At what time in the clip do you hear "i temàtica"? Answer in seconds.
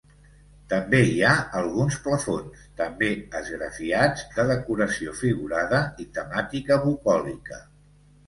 6.05-6.79